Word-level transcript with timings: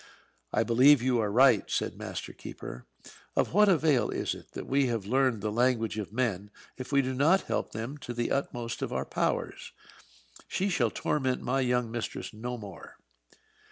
"I 0.51 0.63
believe 0.63 1.03
you 1.03 1.19
are 1.19 1.31
right!" 1.31 1.69
said 1.69 1.95
Master 1.95 2.33
Keeper. 2.33 2.87
"Of 3.35 3.53
what 3.53 3.69
avail 3.69 4.09
is 4.09 4.33
it 4.33 4.49
that 4.53 4.65
we 4.65 4.87
have 4.87 5.05
learned 5.05 5.41
the 5.41 5.51
language 5.51 5.99
of 5.99 6.11
men, 6.11 6.49
if 6.75 6.91
we 6.91 7.03
do 7.03 7.13
not 7.13 7.41
help 7.41 7.71
them 7.71 7.99
to 7.99 8.13
the 8.15 8.31
utmost 8.31 8.81
of 8.81 8.91
our 8.91 9.05
powers? 9.05 9.73
She 10.47 10.69
shall 10.69 10.89
torment 10.89 11.43
my 11.43 11.59
young 11.59 11.91
mistress 11.91 12.33
no 12.33 12.57
more." 12.57 12.97